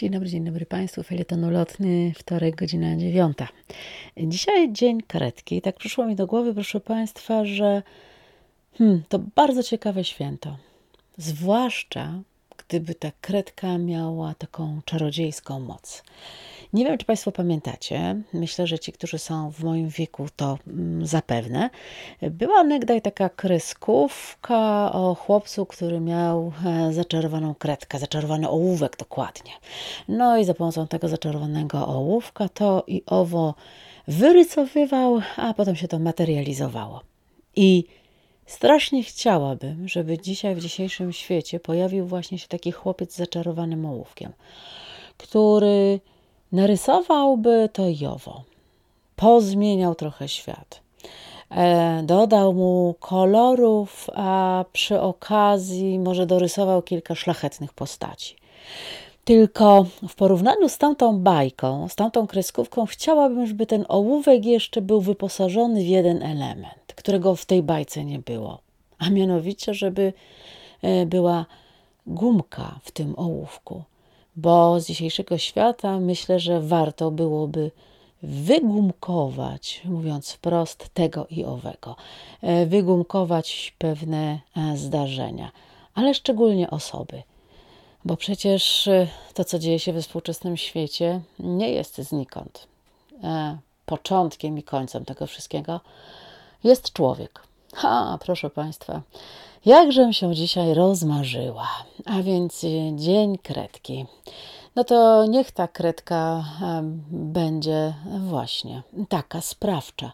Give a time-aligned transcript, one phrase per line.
[0.00, 1.02] Dzień dobry, dzień dobry Państwu.
[1.02, 3.48] Felieton lotny, wtorek, godzina dziewiąta.
[4.16, 5.62] Dzisiaj dzień karetki.
[5.62, 7.82] Tak przyszło mi do głowy, proszę Państwa, że
[8.78, 10.56] hmm, to bardzo ciekawe święto.
[11.16, 12.20] Zwłaszcza,
[12.56, 16.02] gdyby ta kredka miała taką czarodziejską moc.
[16.72, 21.06] Nie wiem, czy Państwo pamiętacie, myślę, że ci, którzy są w moim wieku, to mm,
[21.06, 21.70] zapewne.
[22.22, 29.52] Była onegdaj taka kreskówka o chłopcu, który miał e, zaczarowaną kredkę, zaczarowany ołówek dokładnie.
[30.08, 33.54] No i za pomocą tego zaczarowanego ołówka to i owo
[34.08, 37.00] wyrycowywał, a potem się to materializowało.
[37.56, 37.84] I
[38.46, 44.32] strasznie chciałabym, żeby dzisiaj w dzisiejszym świecie pojawił właśnie się taki chłopiec z zaczarowanym ołówkiem,
[45.16, 46.00] który
[46.52, 48.42] narysowałby to i owo.
[49.16, 50.80] Pozmieniał trochę świat.
[51.50, 58.36] E, dodał mu kolorów, a przy okazji może dorysował kilka szlachetnych postaci.
[59.24, 65.00] Tylko w porównaniu z tamtą bajką, z tamtą kreskówką, chciałabym, żeby ten ołówek jeszcze był
[65.00, 68.58] wyposażony w jeden element, którego w tej bajce nie było.
[68.98, 70.12] A mianowicie, żeby
[70.82, 71.46] e, była
[72.06, 73.82] gumka w tym ołówku
[74.40, 77.70] bo z dzisiejszego świata myślę, że warto byłoby
[78.22, 81.96] wygumkować, mówiąc wprost, tego i owego,
[82.42, 85.52] e, wygumkować pewne e, zdarzenia,
[85.94, 87.22] ale szczególnie osoby.
[88.04, 92.66] Bo przecież e, to, co dzieje się we współczesnym świecie, nie jest znikąd.
[93.86, 95.80] Początkiem i końcem tego wszystkiego
[96.64, 97.49] jest człowiek.
[97.74, 99.02] Ha, proszę Państwa,
[99.64, 101.68] Jakżem się dzisiaj rozmarzyła,
[102.04, 104.06] a więc dzień kredki.
[104.76, 106.44] No to niech ta kredka
[107.10, 110.12] będzie właśnie taka sprawcza.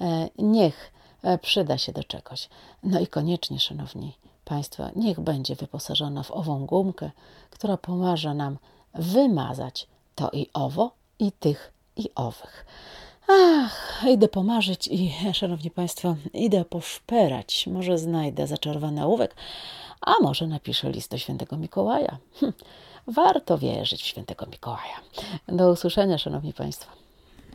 [0.00, 0.92] E, niech
[1.22, 2.48] e, przyda się do czegoś.
[2.82, 4.12] No i koniecznie, szanowni
[4.44, 7.10] Państwo, niech będzie wyposażona w ową gumkę,
[7.50, 8.58] która pomaże nam
[8.94, 12.66] wymazać to i owo, i tych, i owych.
[13.32, 17.66] Ach, idę pomarzyć i, szanowni państwo, idę poszperać.
[17.66, 19.34] Może znajdę zaczarowany ołówek,
[20.00, 22.18] a może napiszę list do świętego Mikołaja.
[22.40, 22.52] Hm,
[23.06, 25.00] warto wierzyć w świętego Mikołaja.
[25.48, 27.09] Do usłyszenia, szanowni państwo.